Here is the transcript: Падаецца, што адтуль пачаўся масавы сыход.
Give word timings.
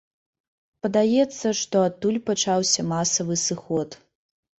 Падаецца, 0.85 1.51
што 1.59 1.81
адтуль 1.89 2.17
пачаўся 2.29 2.87
масавы 2.93 3.37
сыход. 3.45 3.97